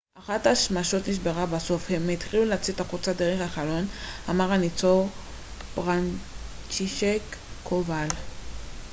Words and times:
אחת 0.17 0.47
השמשות 0.47 1.07
נשברה 1.07 1.45
בסוף 1.45 1.87
והם 1.91 2.09
התחילו 2.09 2.45
לצאת 2.45 2.79
החוצה 2.79 3.13
דרך 3.13 3.41
החלון 3.41 3.85
אמר 4.29 4.51
הניצול 4.51 5.07
פרנצ'ישק 5.75 7.21
קובאל 7.63 8.07